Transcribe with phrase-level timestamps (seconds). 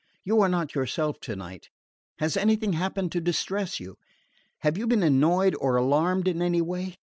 [0.23, 1.69] You are not yourself tonight.
[2.17, 3.97] Has anything happened to distress you?
[4.61, 6.95] Have you been annoyed or alarmed in any way?